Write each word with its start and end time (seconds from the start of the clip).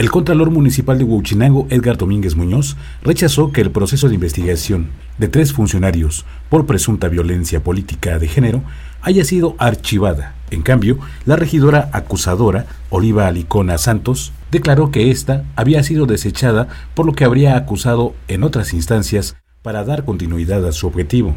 El 0.00 0.10
Contralor 0.10 0.50
Municipal 0.50 0.96
de 0.96 1.04
Huachinango, 1.04 1.66
Edgar 1.68 1.98
Domínguez 1.98 2.34
Muñoz, 2.34 2.78
rechazó 3.02 3.52
que 3.52 3.60
el 3.60 3.70
proceso 3.70 4.08
de 4.08 4.14
investigación 4.14 4.88
de 5.18 5.28
tres 5.28 5.52
funcionarios 5.52 6.24
por 6.48 6.64
presunta 6.64 7.08
violencia 7.08 7.62
política 7.62 8.18
de 8.18 8.26
género 8.26 8.62
haya 9.02 9.26
sido 9.26 9.56
archivada. 9.58 10.34
En 10.50 10.62
cambio, 10.62 10.98
la 11.26 11.36
regidora 11.36 11.90
acusadora, 11.92 12.64
Oliva 12.88 13.26
Alicona 13.26 13.76
Santos, 13.76 14.32
declaró 14.50 14.90
que 14.90 15.10
ésta 15.10 15.44
había 15.54 15.82
sido 15.82 16.06
desechada 16.06 16.68
por 16.94 17.04
lo 17.04 17.12
que 17.12 17.26
habría 17.26 17.54
acusado 17.54 18.14
en 18.26 18.42
otras 18.42 18.72
instancias 18.72 19.36
para 19.60 19.84
dar 19.84 20.06
continuidad 20.06 20.66
a 20.66 20.72
su 20.72 20.86
objetivo. 20.86 21.36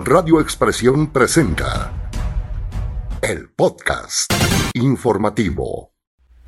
Radio 0.00 0.40
Expresión 0.40 1.12
presenta 1.12 1.92
el 3.22 3.50
podcast 3.50 4.32
informativo. 4.74 5.92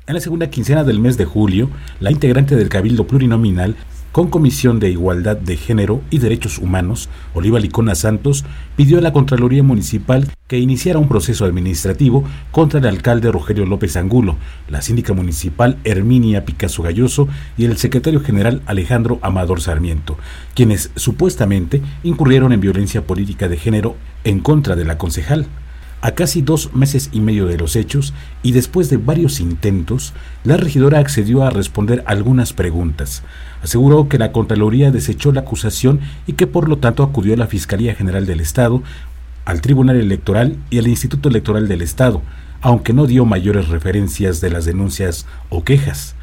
En 0.09 0.15
la 0.15 0.21
segunda 0.21 0.49
quincena 0.49 0.83
del 0.83 0.99
mes 0.99 1.17
de 1.17 1.25
julio, 1.25 1.69
la 1.99 2.09
integrante 2.09 2.55
del 2.55 2.67
Cabildo 2.67 3.05
Plurinominal 3.05 3.75
con 4.11 4.31
Comisión 4.31 4.79
de 4.79 4.89
Igualdad 4.89 5.37
de 5.37 5.55
Género 5.55 6.01
y 6.09 6.17
Derechos 6.17 6.57
Humanos, 6.57 7.09
Oliva 7.35 7.59
Licona 7.59 7.93
Santos, 7.93 8.43
pidió 8.75 8.97
a 8.97 9.01
la 9.01 9.13
Contraloría 9.13 9.61
Municipal 9.61 10.27
que 10.47 10.57
iniciara 10.57 10.97
un 10.97 11.07
proceso 11.07 11.45
administrativo 11.45 12.23
contra 12.49 12.79
el 12.79 12.87
alcalde 12.87 13.31
Rogelio 13.31 13.67
López 13.67 13.95
Angulo, 13.97 14.37
la 14.67 14.81
síndica 14.81 15.13
municipal 15.13 15.77
Herminia 15.83 16.43
Picasso 16.43 16.81
Galloso 16.81 17.27
y 17.55 17.65
el 17.65 17.77
secretario 17.77 18.19
general 18.19 18.63
Alejandro 18.65 19.19
Amador 19.21 19.61
Sarmiento, 19.61 20.17
quienes 20.55 20.89
supuestamente 20.95 21.83
incurrieron 22.01 22.51
en 22.51 22.61
violencia 22.61 23.03
política 23.03 23.47
de 23.47 23.57
género 23.57 23.95
en 24.23 24.39
contra 24.39 24.75
de 24.75 24.85
la 24.85 24.97
concejal. 24.97 25.45
A 26.01 26.11
casi 26.11 26.41
dos 26.41 26.73
meses 26.73 27.09
y 27.11 27.19
medio 27.19 27.45
de 27.45 27.57
los 27.57 27.75
hechos 27.75 28.13
y 28.41 28.53
después 28.53 28.89
de 28.89 28.95
varios 28.95 29.41
intentos, 29.41 30.13
la 30.45 30.55
regidora 30.55 30.99
accedió 30.99 31.43
a 31.43 31.49
responder 31.49 32.03
algunas 32.05 32.53
preguntas. 32.53 33.21
Aseguró 33.61 34.07
que 34.07 34.17
la 34.17 34.31
Contraloría 34.31 34.91
desechó 34.91 35.33
la 35.33 35.41
acusación 35.41 35.99
y 36.25 36.33
que 36.33 36.47
por 36.47 36.69
lo 36.69 36.77
tanto 36.77 37.03
acudió 37.03 37.33
a 37.33 37.37
la 37.37 37.47
Fiscalía 37.47 37.95
General 37.95 38.25
del 38.25 38.39
Estado, 38.39 38.81
al 39.43 39.59
Tribunal 39.59 39.97
Electoral 39.97 40.57
y 40.69 40.79
al 40.79 40.87
Instituto 40.87 41.27
Electoral 41.27 41.67
del 41.67 41.81
Estado, 41.81 42.21
aunque 42.61 42.93
no 42.93 43.05
dio 43.05 43.25
mayores 43.25 43.67
referencias 43.67 44.39
de 44.39 44.51
las 44.51 44.63
denuncias 44.63 45.25
o 45.49 45.65
quejas. 45.65 46.15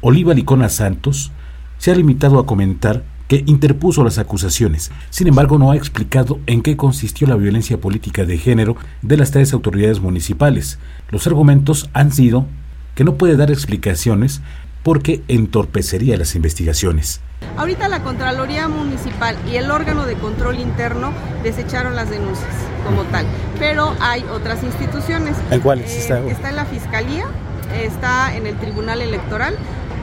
Oliva 0.00 0.34
Licona 0.34 0.68
Santos 0.68 1.30
se 1.78 1.92
ha 1.92 1.94
limitado 1.94 2.40
a 2.40 2.46
comentar 2.46 3.04
que 3.32 3.44
interpuso 3.46 4.04
las 4.04 4.18
acusaciones. 4.18 4.90
Sin 5.08 5.26
embargo, 5.26 5.56
no 5.56 5.70
ha 5.70 5.76
explicado 5.76 6.38
en 6.44 6.60
qué 6.60 6.76
consistió 6.76 7.26
la 7.26 7.34
violencia 7.34 7.80
política 7.80 8.26
de 8.26 8.36
género 8.36 8.76
de 9.00 9.16
las 9.16 9.30
tres 9.30 9.54
autoridades 9.54 10.00
municipales. 10.00 10.78
Los 11.08 11.26
argumentos 11.26 11.88
han 11.94 12.12
sido 12.12 12.44
que 12.94 13.04
no 13.04 13.14
puede 13.14 13.38
dar 13.38 13.50
explicaciones 13.50 14.42
porque 14.82 15.22
entorpecería 15.28 16.18
las 16.18 16.34
investigaciones. 16.34 17.22
Ahorita 17.56 17.88
la 17.88 18.02
Contraloría 18.02 18.68
Municipal 18.68 19.34
y 19.50 19.56
el 19.56 19.70
órgano 19.70 20.04
de 20.04 20.16
control 20.16 20.58
interno 20.58 21.14
desecharon 21.42 21.96
las 21.96 22.10
denuncias 22.10 22.54
como 22.84 23.04
tal, 23.04 23.24
pero 23.58 23.94
hay 24.00 24.26
otras 24.30 24.62
instituciones. 24.62 25.38
¿En 25.50 25.60
cuáles 25.60 25.90
eh, 25.90 25.98
está? 26.00 26.22
Está 26.26 26.50
en 26.50 26.56
la 26.56 26.66
Fiscalía, 26.66 27.24
está 27.82 28.36
en 28.36 28.46
el 28.46 28.58
Tribunal 28.58 29.00
Electoral 29.00 29.56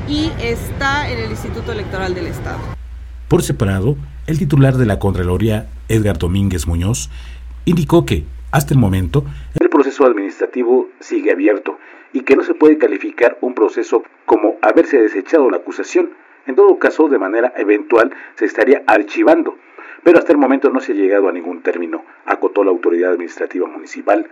y 0.08 0.32
está 0.42 1.08
en 1.12 1.20
el 1.20 1.30
Instituto 1.30 1.72
Electoral 1.74 2.16
del 2.16 2.26
Estado. 2.26 2.79
Por 3.30 3.44
separado, 3.44 3.96
el 4.26 4.40
titular 4.40 4.74
de 4.74 4.88
la 4.88 4.98
Contraloría, 4.98 5.68
Edgar 5.88 6.18
Domínguez 6.18 6.66
Muñoz, 6.66 7.12
indicó 7.66 8.04
que, 8.04 8.24
hasta 8.50 8.74
el 8.74 8.80
momento, 8.80 9.24
el 9.60 9.70
proceso 9.70 10.04
administrativo 10.08 10.90
sigue 11.00 11.32
abierto 11.32 11.78
y 12.12 12.22
que 12.22 12.36
no 12.36 12.44
se 12.44 12.56
puede 12.56 12.80
calificar 12.80 13.38
un 13.42 13.54
proceso 13.54 14.02
como 14.26 14.56
haberse 14.64 15.00
desechado 15.00 15.48
la 15.52 15.58
acusación. 15.58 16.10
En 16.48 16.56
todo 16.56 16.80
caso, 16.80 17.08
de 17.08 17.20
manera 17.20 17.54
eventual, 17.56 18.10
se 18.36 18.46
estaría 18.46 18.82
archivando. 18.88 19.60
Pero 20.04 20.20
hasta 20.20 20.32
el 20.32 20.38
momento 20.38 20.70
no 20.70 20.80
se 20.80 20.94
ha 20.94 20.96
llegado 20.96 21.30
a 21.30 21.32
ningún 21.32 21.62
término, 21.62 22.04
acotó 22.26 22.64
la 22.64 22.72
autoridad 22.72 23.12
administrativa 23.12 23.68
municipal 23.68 24.28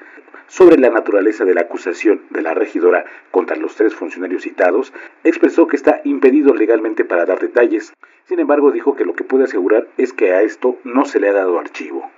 sobre 0.48 0.78
la 0.78 0.90
naturaleza 0.90 1.44
de 1.44 1.54
la 1.54 1.62
acusación 1.62 2.22
de 2.30 2.42
la 2.42 2.54
regidora 2.54 3.06
contra 3.32 3.58
los 3.58 3.76
tres 3.76 3.94
funcionarios 3.94 4.44
citados, 4.44 4.94
expresó 5.24 5.68
que 5.68 5.76
está 5.76 6.02
impedido 6.06 6.54
legalmente 6.54 7.04
para 7.04 7.26
dar 7.26 7.40
detalles. 7.40 7.94
Sin 8.28 8.40
embargo, 8.40 8.72
dijo 8.72 8.96
que 8.96 9.06
lo 9.06 9.14
que 9.14 9.24
puede 9.24 9.44
asegurar 9.44 9.88
es 9.98 10.14
que 10.14 10.34
a 10.34 10.42
esto 10.42 10.78
no 10.84 11.06
se 11.06 11.20
le 11.20 11.30
ha 11.30 11.34
dado 11.34 11.60
archivo. 11.60 12.10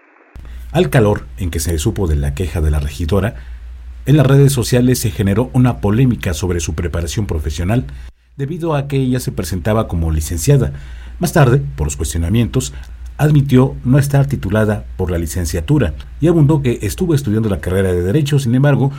Al 0.71 0.89
calor 0.89 1.23
en 1.38 1.49
que 1.49 1.59
se 1.59 1.77
supo 1.79 2.07
de 2.07 2.15
la 2.15 2.35
queja 2.35 2.61
de 2.61 2.69
la 2.69 2.79
regidora, 2.79 3.35
en 4.05 4.17
las 4.17 4.27
redes 4.27 4.53
sociales 4.53 4.99
se 4.99 5.09
generó 5.09 5.49
una 5.53 5.81
polémica 5.81 6.33
sobre 6.33 6.59
su 6.59 6.75
preparación 6.75 7.25
profesional, 7.25 7.85
debido 8.38 8.75
a 8.75 8.88
que 8.88 8.97
ella 8.97 9.19
se 9.19 9.31
presentaba 9.31 9.88
como 9.88 10.11
licenciada. 10.11 10.73
Más 11.19 11.33
tarde, 11.33 11.61
por 11.75 11.88
los 11.88 11.97
cuestionamientos, 11.97 12.73
admitió 13.19 13.75
no 13.84 14.00
estar 14.00 14.28
titulada 14.28 14.85
por 14.96 15.12
la 15.12 15.18
licenciatura 15.18 15.94
y 16.22 16.28
abundó 16.28 16.62
que 16.62 16.80
estuvo 16.84 17.13
estudiando 17.13 17.50
la 17.50 17.59
carrera 17.59 17.91
de 17.91 18.02
Derecho, 18.02 18.40
sin 18.40 18.56
embargo, 18.56 18.91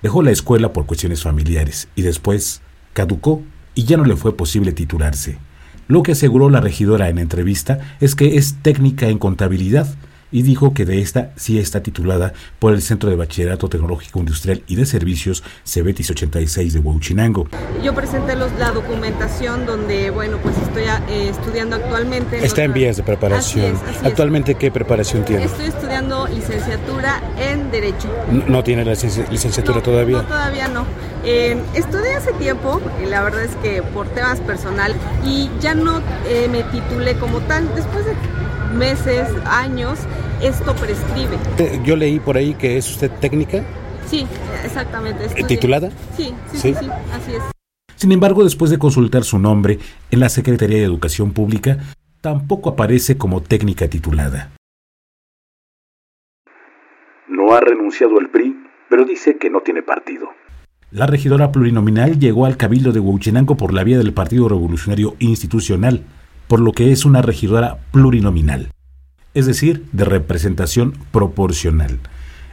dejó 0.00 0.22
la 0.22 0.30
escuela 0.30 0.72
por 0.72 0.86
cuestiones 0.86 1.24
familiares 1.24 1.88
y 1.96 2.02
después 2.02 2.62
caducó 2.92 3.42
y 3.74 3.82
ya 3.82 3.96
no 3.96 4.04
le 4.04 4.14
fue 4.14 4.36
posible 4.36 4.72
titularse. 4.72 5.38
Lo 5.88 6.04
que 6.04 6.12
aseguró 6.12 6.50
la 6.50 6.60
regidora 6.60 7.08
en 7.08 7.18
entrevista 7.18 7.96
es 8.00 8.14
que 8.14 8.36
es 8.36 8.54
técnica 8.62 9.08
en 9.08 9.18
contabilidad 9.18 9.92
y 10.30 10.42
dijo 10.42 10.74
que 10.74 10.84
de 10.84 11.00
esta 11.00 11.30
sí 11.36 11.58
está 11.58 11.82
titulada 11.82 12.32
por 12.58 12.72
el 12.72 12.82
Centro 12.82 13.10
de 13.10 13.16
Bachillerato 13.16 13.68
Tecnológico 13.68 14.18
Industrial 14.18 14.62
y 14.66 14.76
de 14.76 14.86
Servicios 14.86 15.42
Cebetis 15.64 16.10
86 16.10 16.74
de 16.74 16.80
Huachinango. 16.80 17.48
Yo 17.82 17.94
presenté 17.94 18.34
la 18.36 18.70
documentación 18.70 19.66
donde, 19.66 20.10
bueno, 20.10 20.38
pues 20.42 20.56
estoy 20.58 20.82
eh, 20.82 21.28
estudiando 21.30 21.76
actualmente. 21.76 22.44
está 22.44 22.64
en 22.64 22.72
vías 22.72 22.96
de 22.96 23.02
preparación. 23.02 23.78
¿Actualmente 24.02 24.54
qué 24.54 24.70
preparación 24.70 25.24
tiene? 25.24 25.44
Estoy 25.44 25.66
estudiando 25.66 26.26
licenciatura 26.28 27.22
en 27.38 27.70
Derecho. 27.70 28.08
¿No, 28.48 28.62
tiene 28.64 28.84
la 28.84 28.92
licenciatura 28.92 29.82
todavía? 29.82 30.18
No, 30.18 30.24
todavía 30.24 30.68
no. 30.68 30.84
Eh, 31.24 31.56
estudié 31.74 32.14
hace 32.14 32.32
tiempo, 32.34 32.80
y 33.02 33.06
la 33.06 33.22
verdad 33.22 33.44
es 33.44 33.54
que 33.56 33.82
por 33.82 34.06
temas 34.08 34.40
personal, 34.40 34.94
y 35.24 35.48
ya 35.60 35.74
no 35.74 36.02
eh, 36.26 36.48
me 36.50 36.62
titulé 36.64 37.14
como 37.16 37.40
tal. 37.40 37.72
Después 37.74 38.04
de 38.04 38.12
meses, 38.74 39.28
años, 39.46 39.98
esto 40.42 40.74
prescribe. 40.74 41.38
Yo 41.84 41.96
leí 41.96 42.20
por 42.20 42.36
ahí 42.36 42.54
que 42.54 42.76
es 42.76 42.90
usted 42.90 43.10
técnica. 43.20 43.62
Sí, 44.06 44.26
exactamente. 44.64 45.28
¿Titulada? 45.44 45.90
Sí, 46.16 46.34
sí, 46.52 46.58
sí, 46.58 46.74
sí, 46.74 46.88
así 47.12 47.34
es. 47.34 47.42
Sin 47.96 48.12
embargo, 48.12 48.44
después 48.44 48.70
de 48.70 48.78
consultar 48.78 49.24
su 49.24 49.38
nombre 49.38 49.78
en 50.10 50.20
la 50.20 50.28
Secretaría 50.28 50.78
de 50.78 50.84
Educación 50.84 51.32
Pública, 51.32 51.78
tampoco 52.20 52.70
aparece 52.70 53.16
como 53.16 53.40
técnica 53.40 53.88
titulada. 53.88 54.50
No 57.28 57.54
ha 57.54 57.60
renunciado 57.60 58.18
al 58.18 58.30
PRI, 58.30 58.56
pero 58.90 59.04
dice 59.04 59.38
que 59.38 59.50
no 59.50 59.60
tiene 59.60 59.82
partido. 59.82 60.28
La 60.90 61.06
regidora 61.06 61.50
plurinominal 61.50 62.20
llegó 62.20 62.46
al 62.46 62.56
Cabildo 62.56 62.92
de 62.92 63.00
Huachinango 63.00 63.56
por 63.56 63.72
la 63.72 63.84
vía 63.84 63.98
del 63.98 64.12
Partido 64.12 64.48
Revolucionario 64.48 65.16
Institucional, 65.18 66.04
por 66.48 66.60
lo 66.60 66.72
que 66.72 66.92
es 66.92 67.04
una 67.04 67.22
regidora 67.22 67.78
plurinominal 67.90 68.68
es 69.34 69.46
decir, 69.46 69.84
de 69.92 70.04
representación 70.04 70.94
proporcional. 71.10 71.98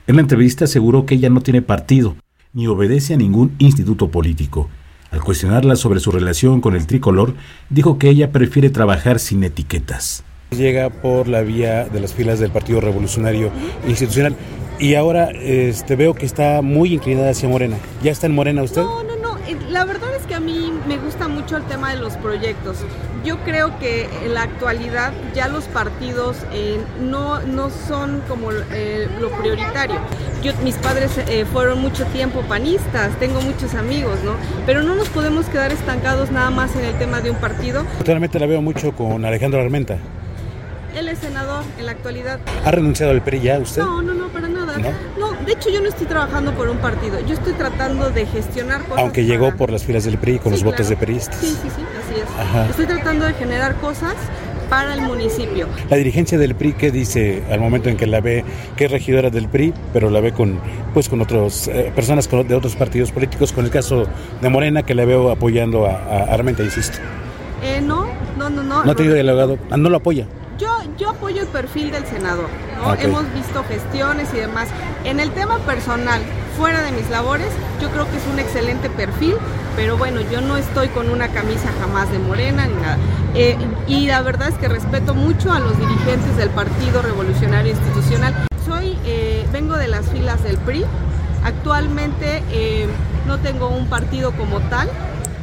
En 0.08 0.16
la 0.16 0.22
entrevista 0.22 0.66
aseguró 0.66 1.06
que 1.06 1.16
ella 1.16 1.30
no 1.30 1.42
tiene 1.42 1.62
partido, 1.62 2.16
ni 2.54 2.68
obedece 2.68 3.14
a 3.14 3.18
ningún 3.18 3.56
instituto 3.60 4.10
político. 4.10 4.68
Al 5.12 5.24
cuestionarla 5.24 5.76
sobre 5.76 6.00
su 6.00 6.12
relación 6.12 6.60
con 6.60 6.76
el 6.76 6.88
tricolor, 6.88 7.36
dijo 7.70 7.98
que 8.00 8.10
ella 8.10 8.32
prefiere 8.32 8.70
trabajar 8.70 9.20
sin 9.20 9.44
etiquetas. 9.44 10.24
Llega 10.52 10.90
por 10.90 11.28
la 11.28 11.42
vía 11.42 11.86
de 11.86 12.00
las 12.00 12.14
filas 12.14 12.40
del 12.40 12.52
Partido 12.52 12.82
Revolucionario 12.82 13.52
Institucional 13.88 14.36
y 14.80 14.96
ahora 14.96 15.30
este, 15.32 15.96
veo 15.96 16.14
que 16.14 16.26
está 16.26 16.62
muy 16.62 16.94
inclinada 16.94 17.30
hacia 17.30 17.48
Morena. 17.48 17.78
¿Ya 18.04 18.12
está 18.12 18.26
en 18.28 18.36
Morena 18.36 18.64
usted? 18.64 18.82
No, 18.82 19.04
no, 19.04 19.04
no. 19.04 19.11
La 19.70 19.86
verdad 19.86 20.10
es 20.16 20.26
que 20.26 20.36
a 20.36 20.40
mí 20.40 20.72
me 20.88 20.98
gusta 20.98 21.28
mucho 21.28 21.58
el 21.58 21.64
tema 21.64 21.94
de 21.94 22.00
los 22.00 22.14
proyectos. 22.18 22.78
Yo 23.24 23.38
creo 23.40 23.78
que 23.80 24.10
en 24.24 24.34
la 24.34 24.44
actualidad 24.44 25.14
ya 25.36 25.48
los 25.48 25.66
partidos 25.66 26.38
eh, 26.52 26.80
no, 27.02 27.40
no 27.42 27.70
son 27.70 28.22
como 28.28 28.52
eh, 28.52 29.08
lo 29.20 29.30
prioritario. 29.32 30.00
Yo, 30.42 30.54
mis 30.64 30.76
padres 30.76 31.12
fueron 31.54 31.80
mucho 31.82 32.04
tiempo 32.08 32.42
panistas, 32.42 33.18
tengo 33.20 33.42
muchos 33.42 33.76
amigos, 33.76 34.18
¿no? 34.24 34.34
Pero 34.66 34.82
no 34.82 34.96
nos 34.96 35.08
podemos 35.10 35.46
quedar 35.46 35.72
estancados 35.72 36.32
nada 36.32 36.50
más 36.50 36.76
en 36.76 36.86
el 36.86 36.98
tema 36.98 37.22
de 37.22 37.30
un 37.30 37.38
partido. 37.38 37.86
Totalmente 38.00 38.40
la 38.40 38.48
veo 38.48 38.62
mucho 38.62 38.92
con 38.94 39.24
Alejandro 39.24 39.62
Armenta. 39.62 40.00
Él 40.96 41.08
es 41.08 41.20
senador 41.20 41.64
en 41.80 41.86
la 41.86 41.94
actualidad. 41.94 42.40
¿Ha 42.66 42.72
renunciado 42.72 43.12
al 43.12 43.22
PRI 43.22 43.40
ya 43.40 43.60
usted? 43.60 43.82
No, 43.82 44.02
no, 44.02 44.14
no, 44.14 44.28
para 44.28 44.50
nada. 44.50 44.78
¿No? 44.78 44.90
De 45.46 45.54
hecho 45.54 45.70
yo 45.70 45.82
no 45.82 45.90
estoy 45.90 46.08
trabajando 46.08 46.54
por 46.54 46.70
un 46.70 46.78
partido, 46.78 47.20
yo 47.26 47.34
estoy 47.34 47.54
tratando 47.54 48.10
de 48.10 48.26
gestionar 48.26 48.84
cosas. 48.84 49.00
Aunque 49.00 49.26
llegó 49.26 49.56
por 49.56 49.72
las 49.72 49.84
filas 49.84 50.04
del 50.06 50.18
PRI 50.18 50.40
con 50.40 50.52
los 50.52 50.64
votos 50.64 50.90
de 50.90 50.98
PRI. 50.98 51.20
Sí, 51.20 51.30
sí, 51.32 51.56
sí, 51.64 51.70
así 51.70 52.64
es. 52.64 52.70
Estoy 52.70 52.86
tratando 52.86 53.26
de 53.26 53.34
generar 53.34 53.76
cosas 53.76 54.16
para 54.70 54.94
el 54.94 55.02
municipio. 55.02 55.68
La 55.90 55.98
dirigencia 55.98 56.38
del 56.38 56.56
PRI, 56.56 56.74
¿qué 56.74 56.92
dice 56.92 57.44
al 57.52 57.60
momento 57.60 57.90
en 57.90 57.98
que 57.98 58.08
la 58.08 58.22
ve, 58.22 58.46
que 58.78 58.86
es 58.86 58.92
regidora 58.92 59.30
del 59.30 59.50
PRI, 59.50 59.74
pero 59.92 60.10
la 60.10 60.22
ve 60.22 60.32
con, 60.32 60.60
pues, 60.94 61.10
con 61.10 61.20
otras 61.22 61.68
eh, 61.68 61.92
personas 61.94 62.30
de 62.30 62.56
otros 62.56 62.76
partidos 62.78 63.12
políticos, 63.12 63.52
con 63.52 63.66
el 63.66 63.72
caso 63.72 64.08
de 64.42 64.50
Morena, 64.50 64.84
que 64.84 64.96
la 64.96 65.04
veo 65.04 65.30
apoyando 65.30 65.86
a, 65.86 65.96
a 65.96 66.34
Armenta, 66.34 66.64
insisto? 66.64 67.00
Eh, 67.64 67.82
no, 67.82 68.08
no, 68.38 68.50
no, 68.50 68.64
no. 68.64 68.84
¿No 68.86 68.92
ha 68.92 68.96
tenido 68.96 69.14
dialogado? 69.14 69.58
Ah, 69.70 69.78
¿No 69.78 69.90
lo 69.90 69.98
apoya? 69.98 70.26
Yo, 71.02 71.08
yo 71.08 71.10
apoyo 71.10 71.42
el 71.42 71.48
perfil 71.48 71.92
del 71.92 72.06
senador, 72.06 72.48
¿no? 72.78 72.94
Hemos 72.94 73.24
visto 73.34 73.64
gestiones 73.68 74.30
y 74.34 74.38
demás. 74.38 74.70
En 75.04 75.20
el 75.20 75.32
tema 75.32 75.58
personal, 75.60 76.22
fuera 76.58 76.84
de 76.84 76.92
mis 76.92 77.10
labores, 77.10 77.48
yo 77.82 77.90
creo 77.90 78.10
que 78.10 78.18
es 78.18 78.28
un 78.32 78.38
excelente 78.38 78.88
perfil, 78.90 79.36
pero 79.76 79.98
bueno, 79.98 80.22
yo 80.32 80.42
no 80.42 80.58
estoy 80.58 80.90
con 80.90 81.10
una 81.10 81.30
camisa 81.30 81.70
jamás 81.80 82.12
de 82.12 82.20
morena 82.20 82.68
ni 82.68 82.76
nada. 82.76 82.98
Eh, 83.34 83.58
y 83.88 84.06
la 84.06 84.22
verdad 84.22 84.50
es 84.50 84.56
que 84.60 84.68
respeto 84.68 85.16
mucho 85.16 85.52
a 85.52 85.60
los 85.60 85.76
dirigentes 85.80 86.38
del 86.38 86.52
Partido 86.52 87.02
Revolucionario 87.02 87.72
Institucional. 87.72 88.36
Soy, 88.64 88.96
eh, 89.06 89.44
vengo 89.52 89.78
de 89.78 89.88
las 89.88 90.06
filas 90.08 90.44
del 90.44 90.58
PRI. 90.60 90.86
Actualmente 91.44 92.44
eh, 92.52 92.88
no 93.26 93.40
tengo 93.40 93.70
un 93.70 93.88
partido 93.88 94.34
como 94.34 94.60
tal. 94.60 94.88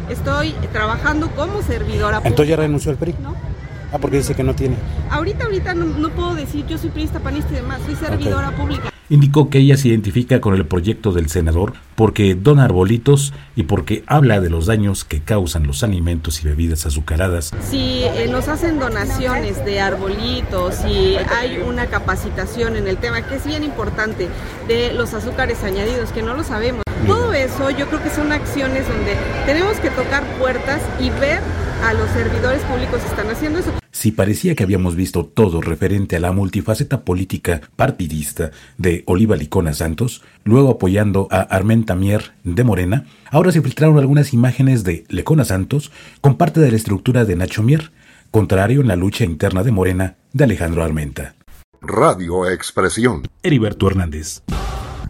Estoy 0.09 0.53
trabajando 0.73 1.29
como 1.33 1.63
servidora 1.63 2.19
pública. 2.19 2.29
¿Entonces 2.29 2.49
ya 2.49 2.57
renunció 2.57 2.93
al 2.93 2.97
PRI? 2.97 3.17
¿no? 3.21 3.48
Ah, 3.93 3.99
porque 3.99 4.19
dice 4.19 4.35
que 4.35 4.44
no 4.44 4.55
tiene. 4.55 4.76
Ahorita, 5.11 5.44
ahorita 5.44 5.75
no, 5.75 5.87
no 5.87 6.11
puedo 6.11 6.35
decir 6.35 6.67
yo 6.67 6.76
soy 6.79 6.90
priista, 6.90 7.20
panista 7.20 7.52
y 7.52 7.56
demás, 7.56 7.81
soy 7.87 7.94
servidora 7.96 8.50
pública. 8.50 8.93
Indicó 9.11 9.49
que 9.49 9.58
ella 9.58 9.79
se 9.79 9.88
identifica 9.88 10.43
con 10.43 10.55
el 10.55 10.67
proyecto 10.67 11.12
del 11.12 11.31
senador 11.31 11.73
porque 11.94 12.35
dona 12.35 12.64
arbolitos 12.64 13.32
y 13.56 13.62
porque 13.62 14.05
habla 14.06 14.38
de 14.43 14.50
los 14.50 14.67
daños 14.67 15.05
que 15.06 15.20
causan 15.20 15.67
los 15.67 15.82
alimentos 15.82 16.43
y 16.43 16.49
bebidas 16.49 16.85
azucaradas. 16.85 17.52
Si 17.70 18.02
eh, 18.02 18.29
nos 18.31 18.49
hacen 18.49 18.79
donaciones 18.79 19.64
de 19.64 19.81
arbolitos, 19.81 20.75
si 20.75 21.17
hay 21.35 21.56
una 21.56 21.87
capacitación 21.87 22.76
en 22.76 22.87
el 22.87 22.99
tema, 22.99 23.23
que 23.23 23.37
es 23.37 23.46
bien 23.46 23.64
importante, 23.64 24.29
de 24.69 24.93
los 24.93 25.14
azúcares 25.14 25.64
añadidos, 25.64 26.12
que 26.12 26.23
no 26.23 26.35
lo 26.35 26.44
sabemos. 26.44 26.82
Todo 27.06 27.32
eso 27.32 27.70
yo 27.70 27.87
creo 27.87 28.02
que 28.02 28.11
son 28.11 28.32
acciones 28.32 28.87
donde 28.87 29.17
tenemos 29.46 29.79
que 29.79 29.88
tocar 29.88 30.23
puertas 30.38 30.82
y 31.00 31.08
ver 31.08 31.40
a 31.83 31.95
los 31.95 32.11
servidores 32.11 32.63
públicos 32.63 33.01
que 33.01 33.09
están 33.09 33.31
haciendo 33.31 33.59
eso. 33.59 33.73
Si 33.91 34.13
parecía 34.13 34.55
que 34.55 34.63
habíamos 34.63 34.95
visto 34.95 35.25
todo 35.25 35.61
referente 35.61 36.17
a 36.17 36.21
la 36.21 36.33
multifaceta 36.33 37.03
política 37.03 37.61
partidista 37.77 38.53
de 38.77 39.03
Oliva 39.07 39.37
Licona 39.37 39.73
Santos, 39.75 40.23
luego 40.45 40.71
apoyando 40.71 41.27
a 41.31 41.41
Armenta 41.41 41.95
Mier 41.95 42.33
de 42.45 42.65
Morena, 42.65 43.07
ahora 43.31 43.51
se 43.51 43.63
filtraron 43.63 43.99
algunas 43.99 44.33
imágenes 44.33 44.85
de 44.85 45.05
Lecona 45.09 45.45
Santos 45.45 45.91
con 46.21 46.37
parte 46.37 46.61
de 46.61 46.71
la 46.71 46.77
estructura 46.77 47.25
de 47.25 47.37
Nacho 47.37 47.63
Mier, 47.63 47.91
contrario 48.31 48.81
en 48.81 48.89
la 48.89 48.97
lucha 48.97 49.25
interna 49.25 49.63
de 49.63 49.73
Morena 49.73 50.17
de 50.33 50.45
Alejandro 50.45 50.85
Armenta. 50.85 51.35
Radio 51.81 52.49
Expresión, 52.49 53.23
Heriberto 53.43 53.89
Hernández. 53.89 54.43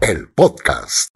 el 0.01 0.29
podcast. 0.29 1.09